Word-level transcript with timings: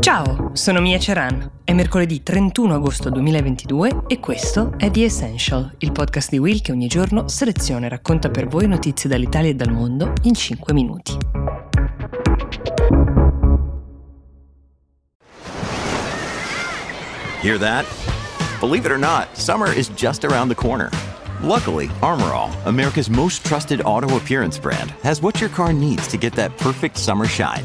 Ciao, 0.00 0.52
sono 0.54 0.80
Mia 0.80 0.98
Ceran. 0.98 1.58
È 1.62 1.74
mercoledì 1.74 2.22
31 2.22 2.72
agosto 2.72 3.10
2022 3.10 4.04
e 4.06 4.18
questo 4.18 4.72
è 4.78 4.90
The 4.90 5.04
Essential, 5.04 5.74
il 5.76 5.92
podcast 5.92 6.30
di 6.30 6.38
Will 6.38 6.62
che 6.62 6.72
ogni 6.72 6.86
giorno 6.86 7.28
seleziona 7.28 7.84
e 7.84 7.90
racconta 7.90 8.30
per 8.30 8.46
voi 8.46 8.66
notizie 8.66 9.10
dall'Italia 9.10 9.50
e 9.50 9.54
dal 9.54 9.70
mondo 9.70 10.14
in 10.22 10.32
5 10.32 10.72
minuti. 10.72 11.18
Hear 17.42 17.58
that? 17.58 17.84
Believe 18.58 18.86
it 18.86 18.92
or 18.92 18.98
not, 18.98 19.28
summer 19.36 19.70
is 19.70 19.90
just 19.90 20.24
around 20.24 20.48
the 20.48 20.56
corner. 20.56 20.88
Luckily, 21.42 21.88
Armorall, 22.00 22.48
America's 22.64 23.10
most 23.10 23.44
trusted 23.44 23.82
auto 23.84 24.16
appearance 24.16 24.58
brand, 24.58 24.94
has 25.02 25.20
what 25.20 25.42
your 25.42 25.50
car 25.50 25.74
needs 25.74 26.08
to 26.08 26.16
get 26.16 26.32
that 26.36 26.56
perfect 26.56 26.96
summer 26.96 27.26
shine. 27.26 27.64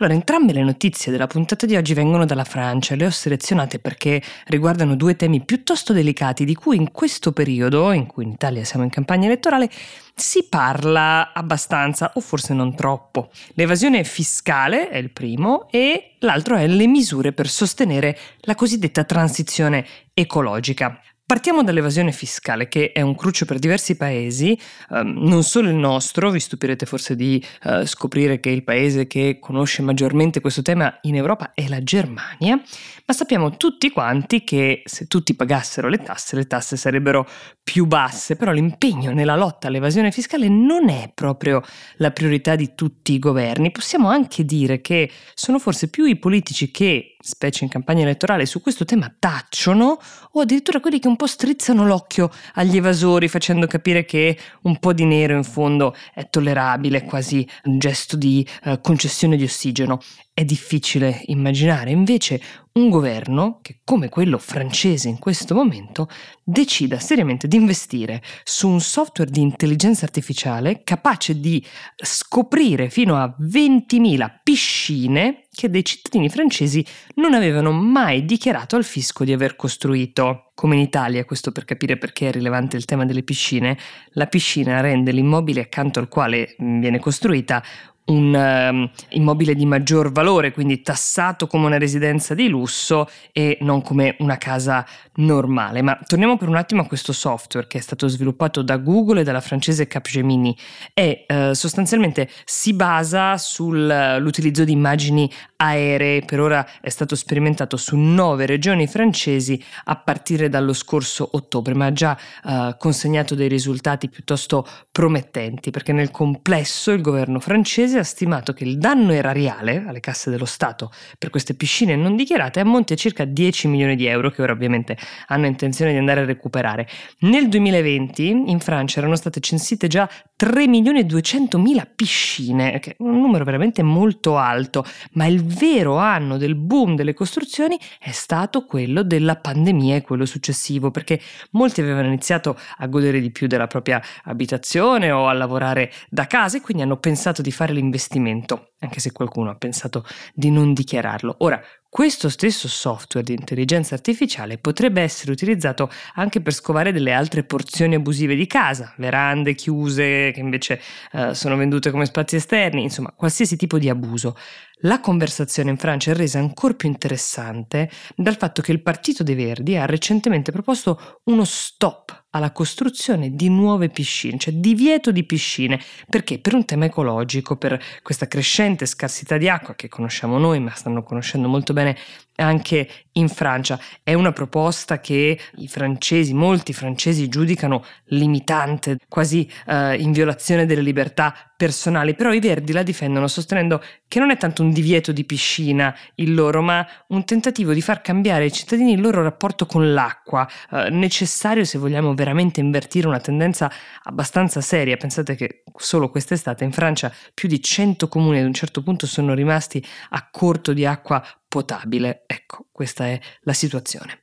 Allora, 0.00 0.14
entrambe 0.14 0.52
le 0.52 0.62
notizie 0.62 1.10
della 1.10 1.26
puntata 1.26 1.66
di 1.66 1.74
oggi 1.74 1.92
vengono 1.92 2.24
dalla 2.24 2.44
Francia, 2.44 2.94
le 2.94 3.06
ho 3.06 3.10
selezionate 3.10 3.80
perché 3.80 4.22
riguardano 4.46 4.94
due 4.94 5.16
temi 5.16 5.44
piuttosto 5.44 5.92
delicati 5.92 6.44
di 6.44 6.54
cui 6.54 6.76
in 6.76 6.92
questo 6.92 7.32
periodo, 7.32 7.90
in 7.90 8.06
cui 8.06 8.22
in 8.22 8.30
Italia 8.30 8.62
siamo 8.62 8.84
in 8.84 8.90
campagna 8.90 9.26
elettorale, 9.26 9.68
si 10.14 10.46
parla 10.48 11.32
abbastanza 11.32 12.12
o 12.14 12.20
forse 12.20 12.54
non 12.54 12.76
troppo. 12.76 13.30
L'evasione 13.54 14.04
fiscale 14.04 14.88
è 14.88 14.98
il 14.98 15.10
primo 15.10 15.68
e 15.68 16.14
l'altro 16.20 16.54
è 16.54 16.68
le 16.68 16.86
misure 16.86 17.32
per 17.32 17.48
sostenere 17.48 18.16
la 18.42 18.54
cosiddetta 18.54 19.02
transizione 19.02 19.84
ecologica. 20.14 21.00
Partiamo 21.28 21.62
dall'evasione 21.62 22.10
fiscale, 22.10 22.68
che 22.68 22.90
è 22.90 23.02
un 23.02 23.14
cruccio 23.14 23.44
per 23.44 23.58
diversi 23.58 23.96
paesi, 23.96 24.58
um, 24.88 25.12
non 25.28 25.42
solo 25.42 25.68
il 25.68 25.74
nostro, 25.74 26.30
vi 26.30 26.40
stupirete 26.40 26.86
forse 26.86 27.14
di 27.16 27.44
uh, 27.64 27.84
scoprire 27.84 28.40
che 28.40 28.48
il 28.48 28.64
paese 28.64 29.06
che 29.06 29.36
conosce 29.38 29.82
maggiormente 29.82 30.40
questo 30.40 30.62
tema 30.62 30.98
in 31.02 31.16
Europa 31.16 31.52
è 31.52 31.68
la 31.68 31.82
Germania, 31.82 32.58
ma 33.04 33.12
sappiamo 33.12 33.58
tutti 33.58 33.90
quanti 33.90 34.42
che 34.42 34.80
se 34.86 35.06
tutti 35.06 35.34
pagassero 35.34 35.88
le 35.88 35.98
tasse, 35.98 36.34
le 36.34 36.46
tasse 36.46 36.78
sarebbero 36.78 37.28
più 37.62 37.84
basse, 37.84 38.36
però 38.36 38.50
l'impegno 38.50 39.12
nella 39.12 39.36
lotta 39.36 39.68
all'evasione 39.68 40.10
fiscale 40.10 40.48
non 40.48 40.88
è 40.88 41.10
proprio 41.14 41.62
la 41.96 42.10
priorità 42.10 42.56
di 42.56 42.74
tutti 42.74 43.12
i 43.12 43.18
governi. 43.18 43.70
Possiamo 43.70 44.08
anche 44.08 44.46
dire 44.46 44.80
che 44.80 45.10
sono 45.34 45.58
forse 45.58 45.90
più 45.90 46.06
i 46.06 46.16
politici 46.16 46.70
che, 46.70 47.16
specie 47.20 47.64
in 47.64 47.70
campagna 47.70 48.02
elettorale, 48.02 48.46
su 48.46 48.60
questo 48.60 48.84
tema 48.84 49.12
tacciono 49.18 49.98
o 50.32 50.40
addirittura 50.40 50.80
quelli 50.80 50.98
che 50.98 51.08
un 51.08 51.16
po' 51.16 51.26
strizzano 51.26 51.86
l'occhio 51.86 52.30
agli 52.54 52.76
evasori 52.76 53.28
facendo 53.28 53.66
capire 53.66 54.04
che 54.04 54.38
un 54.62 54.78
po' 54.78 54.92
di 54.92 55.04
nero 55.04 55.36
in 55.36 55.44
fondo 55.44 55.94
è 56.14 56.28
tollerabile, 56.28 57.04
quasi 57.04 57.48
un 57.64 57.78
gesto 57.78 58.16
di 58.16 58.46
eh, 58.64 58.80
concessione 58.80 59.36
di 59.36 59.44
ossigeno. 59.44 60.00
È 60.32 60.44
difficile 60.44 61.22
immaginare 61.26 61.90
invece 61.90 62.40
un 62.78 62.88
governo 62.88 63.58
che, 63.60 63.80
come 63.84 64.08
quello 64.08 64.38
francese 64.38 65.08
in 65.08 65.18
questo 65.18 65.54
momento, 65.54 66.08
decida 66.42 66.98
seriamente 66.98 67.48
di 67.48 67.56
investire 67.56 68.22
su 68.44 68.68
un 68.68 68.80
software 68.80 69.30
di 69.30 69.40
intelligenza 69.40 70.04
artificiale 70.04 70.82
capace 70.84 71.38
di 71.40 71.64
scoprire 71.96 72.88
fino 72.88 73.16
a 73.16 73.34
20.000 73.38 74.40
piscine 74.42 75.42
che 75.50 75.68
dei 75.68 75.84
cittadini 75.84 76.28
francesi 76.28 76.84
non 77.16 77.34
avevano 77.34 77.72
mai 77.72 78.24
dichiarato 78.24 78.76
al 78.76 78.84
fisco 78.84 79.24
di 79.24 79.32
aver 79.32 79.56
costruito. 79.56 80.52
Come 80.54 80.76
in 80.76 80.82
Italia, 80.82 81.24
questo 81.24 81.50
per 81.50 81.64
capire 81.64 81.98
perché 81.98 82.28
è 82.28 82.32
rilevante 82.32 82.76
il 82.76 82.84
tema 82.84 83.04
delle 83.04 83.24
piscine, 83.24 83.76
la 84.10 84.26
piscina 84.26 84.80
rende 84.80 85.10
l'immobile 85.10 85.62
accanto 85.62 85.98
al 85.98 86.08
quale 86.08 86.54
viene 86.58 87.00
costruita 87.00 87.62
un 88.08 88.34
um, 88.34 88.90
immobile 89.10 89.54
di 89.54 89.66
maggior 89.66 90.12
valore, 90.12 90.52
quindi 90.52 90.82
tassato 90.82 91.46
come 91.46 91.66
una 91.66 91.78
residenza 91.78 92.34
di 92.34 92.48
lusso 92.48 93.08
e 93.32 93.58
non 93.60 93.82
come 93.82 94.16
una 94.18 94.36
casa 94.36 94.86
normale. 95.16 95.82
Ma 95.82 95.98
torniamo 96.06 96.36
per 96.36 96.48
un 96.48 96.56
attimo 96.56 96.82
a 96.82 96.86
questo 96.86 97.12
software 97.12 97.66
che 97.66 97.78
è 97.78 97.80
stato 97.80 98.08
sviluppato 98.08 98.62
da 98.62 98.76
Google 98.76 99.20
e 99.20 99.24
dalla 99.24 99.40
francese 99.40 99.86
Capgemini 99.86 100.56
e 100.94 101.26
uh, 101.28 101.52
sostanzialmente 101.52 102.28
si 102.44 102.74
basa 102.74 103.36
sull'utilizzo 103.36 104.64
di 104.64 104.72
immagini 104.72 105.30
aeree, 105.60 106.22
per 106.22 106.40
ora 106.40 106.66
è 106.80 106.88
stato 106.88 107.16
sperimentato 107.16 107.76
su 107.76 107.96
nove 107.96 108.46
regioni 108.46 108.86
francesi 108.86 109.62
a 109.84 109.96
partire 109.96 110.48
dallo 110.48 110.72
scorso 110.72 111.28
ottobre, 111.32 111.74
ma 111.74 111.86
ha 111.86 111.92
già 111.92 112.16
uh, 112.44 112.76
consegnato 112.78 113.34
dei 113.34 113.48
risultati 113.48 114.08
piuttosto 114.08 114.66
promettenti 114.92 115.70
perché 115.70 115.92
nel 115.92 116.10
complesso 116.12 116.92
il 116.92 117.00
governo 117.00 117.40
francese 117.40 117.98
ha 117.98 118.04
stimato 118.04 118.52
che 118.52 118.64
il 118.64 118.78
danno 118.78 119.12
erariale 119.12 119.84
alle 119.86 120.00
casse 120.00 120.30
dello 120.30 120.44
Stato 120.44 120.92
per 121.18 121.30
queste 121.30 121.54
piscine 121.54 121.96
non 121.96 122.14
dichiarate 122.14 122.60
ammonti 122.60 122.92
a 122.92 122.96
circa 122.96 123.24
10 123.24 123.66
milioni 123.68 123.96
di 123.96 124.06
euro 124.06 124.30
che 124.30 124.42
ora 124.42 124.52
ovviamente 124.52 124.96
hanno 125.26 125.46
intenzione 125.46 125.90
di 125.90 125.98
andare 125.98 126.20
a 126.20 126.24
recuperare. 126.24 126.86
Nel 127.20 127.48
2020 127.48 128.28
in 128.46 128.60
Francia 128.60 129.00
erano 129.00 129.16
state 129.16 129.40
censite 129.40 129.88
già 129.88 130.08
3 130.38 130.68
milioni 130.68 131.00
e 131.00 131.04
200 131.04 131.58
mila 131.58 131.84
piscine, 131.84 132.78
che 132.78 132.92
è 132.92 132.96
un 132.98 133.18
numero 133.20 133.44
veramente 133.44 133.82
molto 133.82 134.38
alto, 134.38 134.84
ma 135.12 135.26
il 135.26 135.44
vero 135.44 135.96
anno 135.96 136.36
del 136.36 136.54
boom 136.54 136.94
delle 136.94 137.12
costruzioni 137.12 137.76
è 137.98 138.12
stato 138.12 138.64
quello 138.64 139.02
della 139.02 139.34
pandemia 139.34 139.96
e 139.96 140.02
quello 140.02 140.26
successivo, 140.26 140.92
perché 140.92 141.20
molti 141.50 141.80
avevano 141.80 142.06
iniziato 142.06 142.56
a 142.76 142.86
godere 142.86 143.20
di 143.20 143.32
più 143.32 143.48
della 143.48 143.66
propria 143.66 144.00
abitazione 144.24 145.10
o 145.10 145.26
a 145.26 145.32
lavorare 145.32 145.90
da 146.08 146.28
casa 146.28 146.56
e 146.56 146.60
quindi 146.60 146.84
hanno 146.84 146.98
pensato 146.98 147.42
di 147.42 147.50
fare 147.50 147.72
l'investimento 147.72 147.96
investimento, 147.98 148.72
anche 148.80 149.00
se 149.00 149.12
qualcuno 149.12 149.50
ha 149.50 149.56
pensato 149.56 150.04
di 150.34 150.50
non 150.50 150.72
dichiararlo. 150.72 151.36
Ora, 151.38 151.60
questo 151.98 152.28
stesso 152.28 152.68
software 152.68 153.26
di 153.26 153.32
intelligenza 153.32 153.96
artificiale 153.96 154.56
potrebbe 154.56 155.02
essere 155.02 155.32
utilizzato 155.32 155.90
anche 156.14 156.40
per 156.40 156.52
scovare 156.54 156.92
delle 156.92 157.12
altre 157.12 157.42
porzioni 157.42 157.96
abusive 157.96 158.36
di 158.36 158.46
casa, 158.46 158.94
verande 158.98 159.56
chiuse 159.56 160.30
che 160.32 160.38
invece 160.38 160.80
eh, 161.10 161.34
sono 161.34 161.56
vendute 161.56 161.90
come 161.90 162.06
spazi 162.06 162.36
esterni, 162.36 162.84
insomma 162.84 163.10
qualsiasi 163.10 163.56
tipo 163.56 163.80
di 163.80 163.88
abuso. 163.88 164.36
La 164.82 165.00
conversazione 165.00 165.70
in 165.70 165.76
Francia 165.76 166.12
è 166.12 166.14
resa 166.14 166.38
ancora 166.38 166.72
più 166.74 166.88
interessante 166.88 167.90
dal 168.14 168.36
fatto 168.36 168.62
che 168.62 168.70
il 168.70 168.80
Partito 168.80 169.24
dei 169.24 169.34
Verdi 169.34 169.76
ha 169.76 169.86
recentemente 169.86 170.52
proposto 170.52 171.20
uno 171.24 171.44
stop 171.44 172.26
alla 172.30 172.52
costruzione 172.52 173.34
di 173.34 173.48
nuove 173.48 173.88
piscine, 173.88 174.38
cioè 174.38 174.54
divieto 174.54 175.10
di 175.10 175.24
piscine. 175.24 175.80
Perché? 176.08 176.38
Per 176.38 176.54
un 176.54 176.64
tema 176.64 176.84
ecologico, 176.84 177.56
per 177.56 177.82
questa 178.02 178.28
crescente 178.28 178.86
scarsità 178.86 179.36
di 179.36 179.48
acqua 179.48 179.74
che 179.74 179.88
conosciamo 179.88 180.38
noi, 180.38 180.60
ma 180.60 180.72
stanno 180.74 181.02
conoscendo 181.02 181.48
molto 181.48 181.72
bene 181.72 181.96
anche 182.42 182.88
in 183.12 183.28
Francia. 183.28 183.78
È 184.02 184.14
una 184.14 184.32
proposta 184.32 185.00
che 185.00 185.38
i 185.56 185.68
francesi, 185.68 186.32
molti 186.34 186.72
francesi 186.72 187.28
giudicano 187.28 187.84
limitante, 188.06 188.98
quasi 189.08 189.48
eh, 189.66 189.96
in 189.96 190.12
violazione 190.12 190.66
delle 190.66 190.82
libertà 190.82 191.34
personali, 191.56 192.14
però 192.14 192.32
i 192.32 192.38
Verdi 192.38 192.72
la 192.72 192.84
difendono 192.84 193.26
sostenendo 193.26 193.82
che 194.06 194.20
non 194.20 194.30
è 194.30 194.36
tanto 194.36 194.62
un 194.62 194.72
divieto 194.72 195.10
di 195.10 195.24
piscina 195.24 195.94
il 196.14 196.32
loro, 196.32 196.62
ma 196.62 196.86
un 197.08 197.24
tentativo 197.24 197.72
di 197.72 197.82
far 197.82 198.00
cambiare 198.00 198.44
ai 198.44 198.52
cittadini 198.52 198.92
il 198.92 199.00
loro 199.00 199.22
rapporto 199.22 199.66
con 199.66 199.92
l'acqua, 199.92 200.48
eh, 200.70 200.88
necessario 200.90 201.64
se 201.64 201.78
vogliamo 201.78 202.14
veramente 202.14 202.60
invertire 202.60 203.08
una 203.08 203.18
tendenza 203.18 203.70
abbastanza 204.04 204.60
seria. 204.60 204.96
Pensate 204.96 205.34
che 205.34 205.64
solo 205.76 206.10
quest'estate 206.10 206.62
in 206.62 206.72
Francia 206.72 207.12
più 207.34 207.48
di 207.48 207.60
100 207.60 208.06
comuni 208.06 208.38
ad 208.38 208.46
un 208.46 208.54
certo 208.54 208.82
punto 208.84 209.06
sono 209.08 209.34
rimasti 209.34 209.84
a 210.10 210.28
corto 210.30 210.72
di 210.72 210.86
acqua 210.86 211.22
potabile. 211.48 212.24
Ecco, 212.26 212.68
questa 212.70 213.06
è 213.06 213.20
la 213.40 213.52
situazione. 213.52 214.20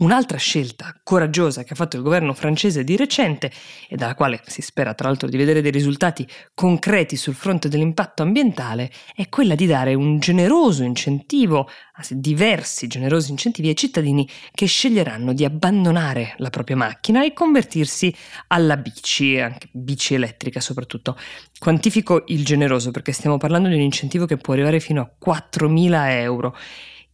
Un'altra 0.00 0.38
scelta 0.38 0.98
coraggiosa 1.02 1.62
che 1.62 1.74
ha 1.74 1.76
fatto 1.76 1.96
il 1.96 2.02
governo 2.02 2.32
francese 2.32 2.84
di 2.84 2.96
recente 2.96 3.52
e 3.86 3.96
dalla 3.96 4.14
quale 4.14 4.40
si 4.46 4.62
spera 4.62 4.94
tra 4.94 5.08
l'altro 5.08 5.28
di 5.28 5.36
vedere 5.36 5.60
dei 5.60 5.70
risultati 5.70 6.26
concreti 6.54 7.16
sul 7.16 7.34
fronte 7.34 7.68
dell'impatto 7.68 8.22
ambientale 8.22 8.90
è 9.14 9.28
quella 9.28 9.54
di 9.54 9.66
dare 9.66 9.92
un 9.92 10.18
generoso 10.18 10.84
incentivo, 10.84 11.68
anzi 11.92 12.18
diversi 12.18 12.86
generosi 12.86 13.30
incentivi 13.30 13.68
ai 13.68 13.76
cittadini 13.76 14.26
che 14.52 14.64
sceglieranno 14.64 15.34
di 15.34 15.44
abbandonare 15.44 16.32
la 16.38 16.48
propria 16.48 16.76
macchina 16.76 17.22
e 17.22 17.34
convertirsi 17.34 18.14
alla 18.46 18.78
bici, 18.78 19.38
anche 19.38 19.68
bici 19.70 20.14
elettrica 20.14 20.60
soprattutto. 20.60 21.18
Quantifico 21.58 22.24
il 22.28 22.42
generoso 22.42 22.90
perché 22.90 23.12
stiamo 23.12 23.36
parlando 23.36 23.68
di 23.68 23.74
un 23.74 23.82
incentivo 23.82 24.24
che 24.24 24.38
può 24.38 24.54
arrivare 24.54 24.80
fino 24.80 25.02
a 25.02 25.10
4.000 25.22 26.08
euro. 26.12 26.56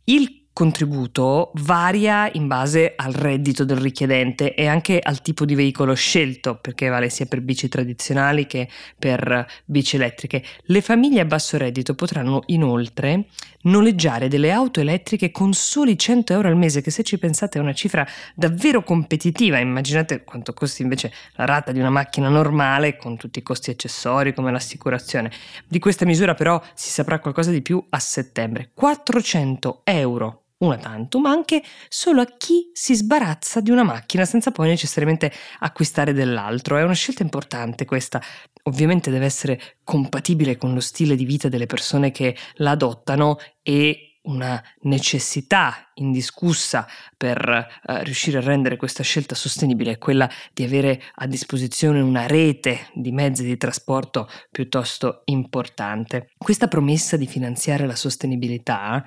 Il 0.05 0.46
contributo 0.57 1.51
varia 1.57 2.31
in 2.33 2.47
base 2.47 2.95
al 2.97 3.13
reddito 3.13 3.67
del 3.67 3.77
richiedente 3.77 4.55
e 4.55 4.67
anche 4.67 4.99
al 4.99 5.21
tipo 5.21 5.45
di 5.45 5.55
veicolo 5.55 5.93
scelto, 5.93 6.57
perché 6.57 6.89
vale 6.89 7.11
sia 7.11 7.27
per 7.27 7.43
bici 7.43 7.69
tradizionali 7.69 8.47
che 8.47 8.67
per 8.99 9.47
bici 9.67 9.97
elettriche. 9.97 10.43
Le 10.63 10.81
famiglie 10.81 11.21
a 11.21 11.27
basso 11.27 11.59
reddito 11.59 11.95
potranno 11.95 12.43
inoltre 12.47 13.27
noleggiare 13.65 14.29
delle 14.29 14.51
auto 14.51 14.81
elettriche 14.81 15.31
con 15.31 15.53
soli 15.53 15.99
100 15.99 16.33
euro 16.33 16.49
al 16.49 16.57
mese, 16.57 16.81
che 16.81 16.91
se 16.91 17.03
ci 17.03 17.19
pensate 17.19 17.59
è 17.59 17.61
una 17.61 17.75
cifra 17.75 18.07
davvero 18.35 18.83
competitiva. 18.83 19.59
Immaginate 19.59 20.25
quanto 20.25 20.55
costi 20.55 20.81
invece 20.81 21.13
la 21.35 21.45
rata 21.45 21.71
di 21.71 21.81
una 21.81 21.91
macchina 21.91 22.31
normale 22.31 22.97
con 22.97 23.19
tutti 23.19 23.41
i 23.41 23.43
costi 23.43 23.69
accessori 23.69 24.33
come 24.33 24.51
l'assicurazione. 24.53 25.31
Di 25.69 25.79
questa 25.79 26.07
misura 26.07 26.33
però 26.33 26.59
si 26.73 26.89
saprà 26.89 27.19
qualcosa 27.19 27.51
di 27.51 27.61
più 27.61 27.85
a 27.91 27.99
settembre. 27.99 28.71
400 28.73 29.83
euro 29.85 30.41
una 30.59 30.77
tantum 30.79 31.27
anche 31.27 31.63
solo 31.89 32.23
a 32.23 32.27
chi 32.37 32.71
si 32.73 32.95
sbarazza 32.95 33.61
di 33.61 33.71
una 33.71 33.83
macchina 33.83 34.25
senza 34.25 34.51
poi 34.51 34.69
necessariamente 34.69 35.31
acquistare 35.61 36.13
dell'altro. 36.13 36.77
È 36.77 36.83
una 36.83 36.95
scelta 36.95 37.23
importante 37.23 37.85
questa. 37.85 38.23
Ovviamente 38.65 39.11
deve 39.11 39.27
essere 39.27 39.61
compatibile 39.85 40.57
con 40.57 40.73
lo 40.73 40.81
stile 40.81 41.15
di 41.15 41.25
vita 41.25 41.49
delle 41.49 41.67
persone 41.67 42.11
che 42.11 42.37
la 42.57 42.71
adottano 42.71 43.39
e 43.63 44.16
una 44.27 44.63
necessità 44.83 45.91
indiscussa 45.95 46.87
per 47.17 47.39
eh, 47.49 48.05
riuscire 48.05 48.39
a 48.39 48.43
rendere 48.43 48.77
questa 48.77 49.03
scelta 49.03 49.35
sostenibile 49.35 49.93
è 49.93 49.99
quella 49.99 50.29
di 50.53 50.63
avere 50.63 51.03
a 51.15 51.27
disposizione 51.27 52.01
una 52.01 52.27
rete 52.27 52.89
di 52.95 53.13
mezzi 53.13 53.45
di 53.45 53.57
trasporto 53.57 54.29
piuttosto 54.51 55.23
importante. 55.27 56.31
Questa 56.37 56.69
promessa 56.69 57.17
di 57.17 57.27
finanziare 57.27 57.87
la 57.87 57.97
sostenibilità 57.97 59.05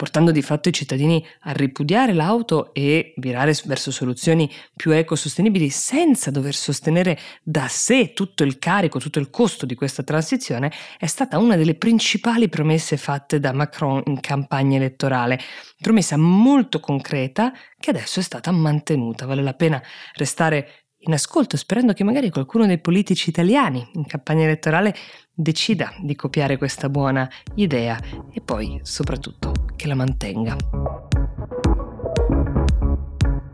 portando 0.00 0.30
di 0.30 0.40
fatto 0.40 0.70
i 0.70 0.72
cittadini 0.72 1.22
a 1.40 1.52
ripudiare 1.52 2.14
l'auto 2.14 2.72
e 2.72 3.12
virare 3.18 3.54
verso 3.66 3.90
soluzioni 3.90 4.50
più 4.74 4.92
ecosostenibili 4.92 5.68
senza 5.68 6.30
dover 6.30 6.54
sostenere 6.54 7.18
da 7.42 7.68
sé 7.68 8.14
tutto 8.14 8.42
il 8.42 8.58
carico, 8.58 8.98
tutto 8.98 9.18
il 9.18 9.28
costo 9.28 9.66
di 9.66 9.74
questa 9.74 10.02
transizione, 10.02 10.72
è 10.98 11.04
stata 11.04 11.36
una 11.36 11.54
delle 11.56 11.74
principali 11.74 12.48
promesse 12.48 12.96
fatte 12.96 13.40
da 13.40 13.52
Macron 13.52 14.02
in 14.06 14.20
campagna 14.60 14.76
elettorale. 14.76 15.38
Promessa 15.80 16.16
molto 16.16 16.80
concreta 16.80 17.52
che 17.78 17.90
adesso 17.90 18.20
è 18.20 18.22
stata 18.22 18.50
mantenuta. 18.50 19.26
Vale 19.26 19.42
la 19.42 19.54
pena 19.54 19.82
restare 20.14 20.84
in 21.04 21.14
ascolto, 21.14 21.56
sperando 21.56 21.94
che 21.94 22.04
magari 22.04 22.28
qualcuno 22.28 22.66
dei 22.66 22.78
politici 22.78 23.30
italiani 23.30 23.88
in 23.94 24.04
campagna 24.04 24.44
elettorale 24.44 24.94
decida 25.32 25.94
di 26.02 26.14
copiare 26.14 26.58
questa 26.58 26.90
buona 26.90 27.28
idea 27.54 27.98
e 28.32 28.40
poi 28.42 28.80
soprattutto 28.82 29.52
che 29.76 29.86
la 29.86 29.94
mantenga. 29.94 30.56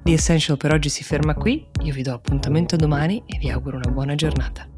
The 0.03 0.13
Essential 0.13 0.57
per 0.57 0.73
oggi 0.73 0.89
si 0.89 1.05
ferma 1.05 1.35
qui, 1.35 1.69
io 1.83 1.93
vi 1.93 2.03
do 2.03 2.15
appuntamento 2.15 2.77
domani 2.77 3.23
e 3.27 3.39
vi 3.39 3.51
auguro 3.51 3.77
una 3.77 3.91
buona 3.91 4.15
giornata. 4.15 4.69